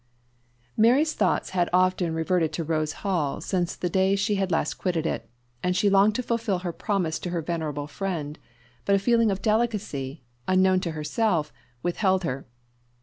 [0.75, 5.05] _MARY's thoughts had often reverted to Rose Hall since the day she had last quitted
[5.05, 5.29] it,
[5.61, 8.39] and she longed to fulfil her promise to her venerable friend;
[8.83, 11.53] but a feeling of delicacy, unknown to herself,
[11.83, 12.47] withheld her.